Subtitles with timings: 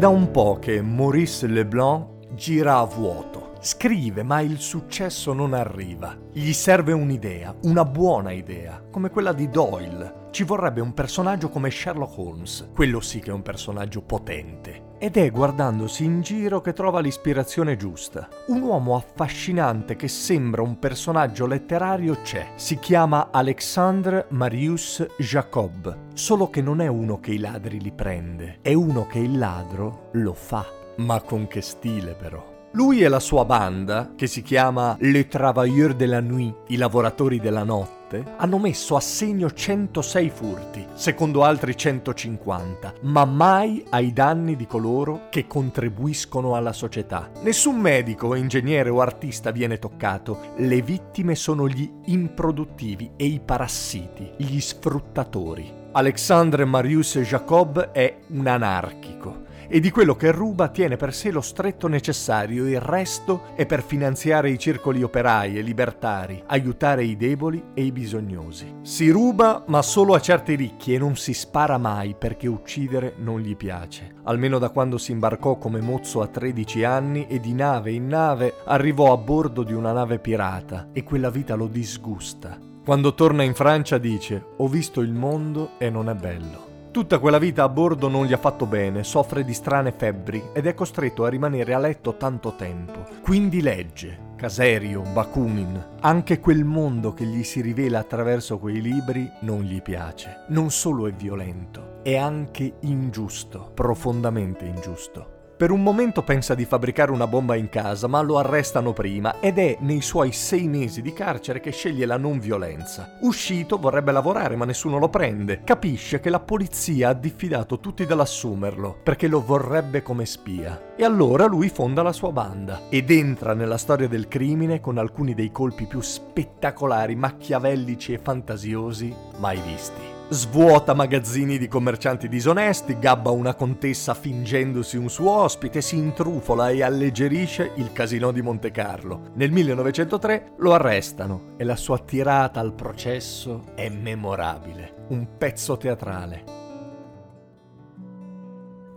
[0.00, 3.52] da un po' che Maurice Leblanc gira a vuoto.
[3.60, 6.16] Scrive, ma il successo non arriva.
[6.32, 10.28] Gli serve un'idea, una buona idea, come quella di Doyle.
[10.30, 12.70] Ci vorrebbe un personaggio come Sherlock Holmes.
[12.74, 14.88] Quello sì che è un personaggio potente.
[15.02, 18.28] Ed è guardandosi in giro che trova l'ispirazione giusta.
[18.48, 22.52] Un uomo affascinante che sembra un personaggio letterario c'è.
[22.56, 26.12] Si chiama Alexandre Marius Jacob.
[26.12, 30.10] Solo che non è uno che i ladri li prende, è uno che il ladro
[30.12, 30.66] lo fa.
[30.98, 32.49] Ma con che stile però.
[32.74, 37.40] Lui e la sua banda, che si chiama Les Travailleurs de la Nuit, i lavoratori
[37.40, 44.54] della notte, hanno messo a segno 106 furti, secondo altri 150, ma mai ai danni
[44.54, 47.28] di coloro che contribuiscono alla società.
[47.42, 54.30] Nessun medico, ingegnere o artista viene toccato, le vittime sono gli improduttivi e i parassiti,
[54.36, 55.78] gli sfruttatori.
[55.90, 61.40] Alexandre Marius Jacob è un anarchico e di quello che ruba tiene per sé lo
[61.40, 67.62] stretto necessario, il resto è per finanziare i circoli operai e libertari, aiutare i deboli
[67.72, 68.78] e i bisognosi.
[68.82, 73.38] Si ruba ma solo a certi ricchi e non si spara mai perché uccidere non
[73.38, 74.16] gli piace.
[74.24, 78.54] Almeno da quando si imbarcò come mozzo a 13 anni e di nave in nave
[78.64, 82.58] arrivò a bordo di una nave pirata e quella vita lo disgusta.
[82.84, 86.69] Quando torna in Francia dice ho visto il mondo e non è bello.
[86.92, 90.66] Tutta quella vita a bordo non gli ha fatto bene, soffre di strane febbri ed
[90.66, 93.06] è costretto a rimanere a letto tanto tempo.
[93.22, 95.98] Quindi legge, Caserio, Bakunin.
[96.00, 100.46] Anche quel mondo che gli si rivela attraverso quei libri non gli piace.
[100.48, 105.38] Non solo è violento, è anche ingiusto, profondamente ingiusto.
[105.60, 109.58] Per un momento pensa di fabbricare una bomba in casa, ma lo arrestano prima ed
[109.58, 113.18] è nei suoi sei mesi di carcere che sceglie la non violenza.
[113.20, 115.60] Uscito vorrebbe lavorare, ma nessuno lo prende.
[115.62, 120.94] Capisce che la polizia ha diffidato tutti dall'assumerlo, perché lo vorrebbe come spia.
[120.96, 125.34] E allora lui fonda la sua banda ed entra nella storia del crimine con alcuni
[125.34, 130.19] dei colpi più spettacolari, macchiavellici e fantasiosi mai visti.
[130.32, 136.84] Svuota magazzini di commercianti disonesti, gabba una contessa fingendosi un suo ospite, si intrufola e
[136.84, 139.32] alleggerisce il casino di Monte Carlo.
[139.34, 146.44] Nel 1903 lo arrestano e la sua tirata al processo è memorabile, un pezzo teatrale.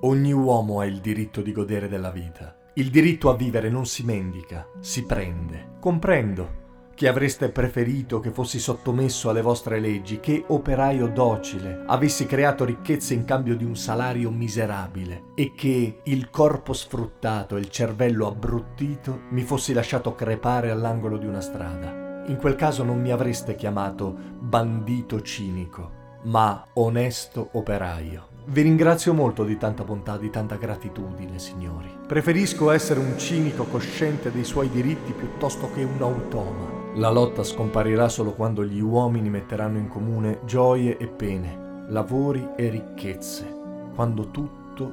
[0.02, 2.56] Ogni uomo ha il diritto di godere della vita.
[2.76, 5.78] Il diritto a vivere non si mendica, si prende.
[5.80, 6.62] Comprendo
[6.96, 13.14] che avreste preferito che fossi sottomesso alle vostre leggi, che operaio docile avessi creato ricchezze
[13.14, 19.22] in cambio di un salario miserabile e che il corpo sfruttato e il cervello abbruttito
[19.30, 22.24] mi fossi lasciato crepare all'angolo di una strada.
[22.28, 25.92] In quel caso non mi avreste chiamato bandito cinico,
[26.24, 28.33] ma onesto operaio.
[28.46, 31.90] Vi ringrazio molto di tanta bontà, di tanta gratitudine, signori.
[32.06, 36.82] Preferisco essere un cinico cosciente dei suoi diritti piuttosto che un automa.
[36.96, 42.70] La lotta scomparirà solo quando gli uomini metteranno in comune gioie e pene, lavori e
[42.70, 43.48] ricchezze,
[43.96, 44.92] quando tutto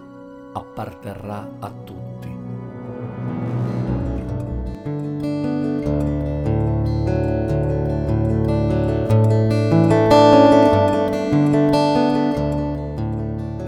[0.53, 2.39] apparterrà a tutti.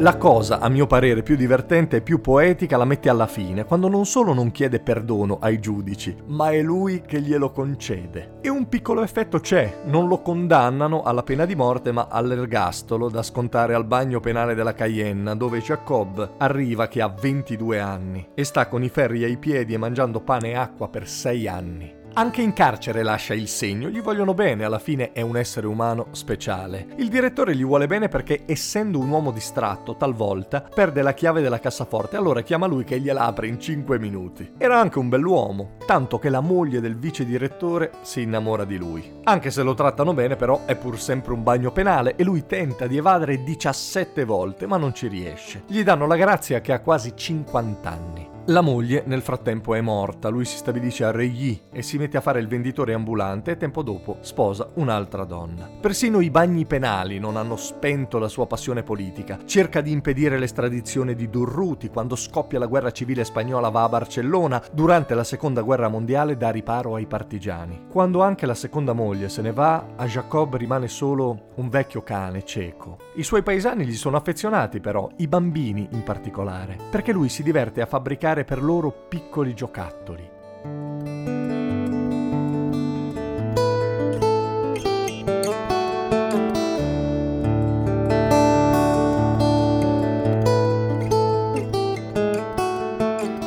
[0.02, 3.86] La cosa, a mio parere, più divertente e più poetica la mette alla fine, quando
[3.86, 8.38] non solo non chiede perdono ai giudici, ma è lui che glielo concede.
[8.40, 13.22] E un piccolo effetto c'è, non lo condannano alla pena di morte, ma all'ergastolo da
[13.22, 18.66] scontare al bagno penale della Cayenne, dove Jacob arriva che ha 22 anni e sta
[18.66, 22.00] con i ferri ai piedi e mangiando pane e acqua per 6 anni.
[22.14, 26.08] Anche in carcere lascia il segno, gli vogliono bene, alla fine è un essere umano
[26.10, 26.88] speciale.
[26.96, 31.58] Il direttore gli vuole bene perché essendo un uomo distratto, talvolta perde la chiave della
[31.58, 34.52] cassaforte, allora chiama lui che gliela apre in 5 minuti.
[34.58, 39.20] Era anche un bell'uomo, tanto che la moglie del vice direttore si innamora di lui.
[39.24, 42.86] Anche se lo trattano bene però è pur sempre un bagno penale e lui tenta
[42.86, 45.62] di evadere 17 volte ma non ci riesce.
[45.66, 48.31] Gli danno la grazia che ha quasi 50 anni.
[48.46, 52.20] La moglie nel frattempo è morta, lui si stabilisce a Reilly e si mette a
[52.20, 55.70] fare il venditore ambulante e tempo dopo sposa un'altra donna.
[55.80, 59.38] Persino i bagni penali non hanno spento la sua passione politica.
[59.44, 64.60] Cerca di impedire l'estradizione di Durruti quando scoppia la guerra civile spagnola va a Barcellona,
[64.72, 67.86] durante la seconda guerra mondiale dà riparo ai partigiani.
[67.88, 72.44] Quando anche la seconda moglie se ne va, a Jacob rimane solo un vecchio cane
[72.44, 72.96] cieco.
[73.14, 77.80] I suoi paesani gli sono affezionati però, i bambini in particolare, perché lui si diverte
[77.80, 80.30] a fabbricare creare per loro piccoli giocattoli.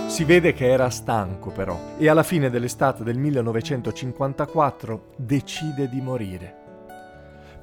[0.08, 6.65] Si vede che era stanco però e alla fine dell'estate del 1954 decide di morire.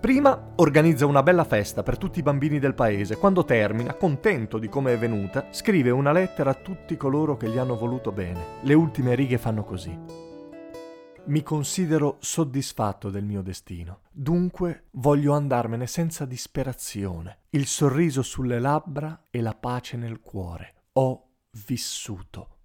[0.03, 3.17] Prima organizza una bella festa per tutti i bambini del paese.
[3.19, 7.57] Quando termina, contento di come è venuta, scrive una lettera a tutti coloro che gli
[7.57, 8.59] hanno voluto bene.
[8.63, 9.97] Le ultime righe fanno così.
[11.27, 14.01] Mi considero soddisfatto del mio destino.
[14.11, 20.87] Dunque voglio andarmene senza disperazione, il sorriso sulle labbra e la pace nel cuore.
[20.95, 21.29] Ho
[21.65, 22.57] vissuto.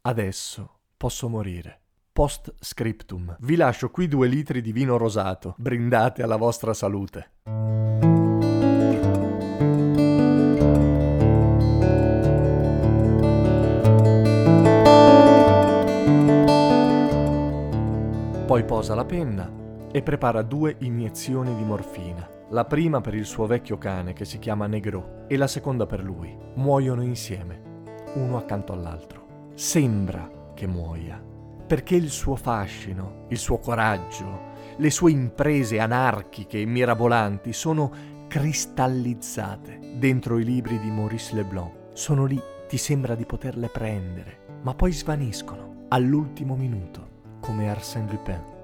[0.00, 1.80] Adesso posso morire.
[2.16, 3.36] Post scriptum.
[3.40, 5.54] Vi lascio qui due litri di vino rosato.
[5.58, 7.32] Brindate alla vostra salute.
[18.46, 19.52] Poi posa la penna
[19.92, 22.26] e prepara due iniezioni di morfina.
[22.48, 26.02] La prima per il suo vecchio cane che si chiama Negro e la seconda per
[26.02, 26.34] lui.
[26.54, 27.84] Muoiono insieme,
[28.14, 29.50] uno accanto all'altro.
[29.52, 31.34] Sembra che muoia
[31.66, 37.90] perché il suo fascino, il suo coraggio, le sue imprese anarchiche e mirabolanti sono
[38.28, 41.72] cristallizzate dentro i libri di Maurice Leblanc.
[41.92, 47.08] Sono lì, ti sembra di poterle prendere, ma poi svaniscono all'ultimo minuto,
[47.40, 48.54] come Arsène Lupin.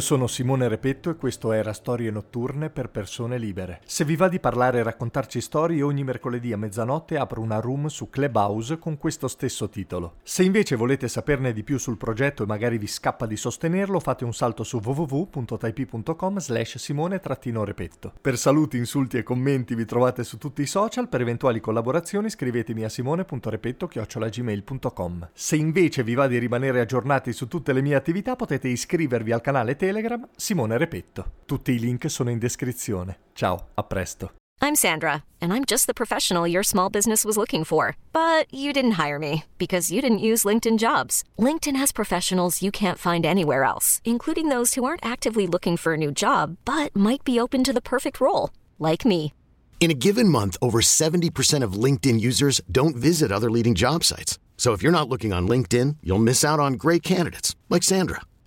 [0.00, 3.82] Io sono Simone Repetto e questo era Storie notturne per persone libere.
[3.84, 7.88] Se vi va di parlare e raccontarci storie, ogni mercoledì a mezzanotte apro una room
[7.88, 10.14] su Clubhouse con questo stesso titolo.
[10.22, 14.24] Se invece volete saperne di più sul progetto e magari vi scappa di sostenerlo, fate
[14.24, 18.14] un salto su www.typ.com slash simone-repetto.
[18.22, 22.84] Per saluti, insulti e commenti vi trovate su tutti i social, per eventuali collaborazioni scrivetemi
[22.84, 25.28] a simone.repetto.gmail.com.
[25.34, 29.42] Se invece vi va di rimanere aggiornati su tutte le mie attività, potete iscrivervi al
[29.42, 29.88] canale Telegram
[30.36, 31.30] Simone Repetto.
[31.46, 33.18] Tutti i link sono in descrizione.
[33.32, 34.32] Ciao, a presto.
[34.62, 37.96] I'm Sandra, and I'm just the professional your small business was looking for.
[38.12, 41.24] But you didn't hire me because you didn't use LinkedIn jobs.
[41.38, 45.94] LinkedIn has professionals you can't find anywhere else, including those who aren't actively looking for
[45.94, 49.32] a new job but might be open to the perfect role, like me.
[49.80, 54.38] In a given month, over 70% of LinkedIn users don't visit other leading job sites.
[54.58, 58.20] So if you're not looking on LinkedIn, you'll miss out on great candidates like Sandra.